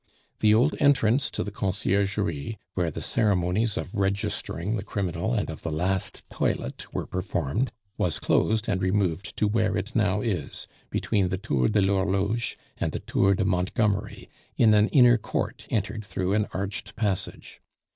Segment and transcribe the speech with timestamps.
[0.39, 5.61] The old entrance to the Conciergerie, where the ceremonies of registering the criminal and of
[5.61, 11.29] the last toilet were performed, was closed and removed to where it now is, between
[11.29, 14.27] the Tour de l'Horloge and the Tour de Montgomery,
[14.57, 17.61] in an inner court entered through an arched passage.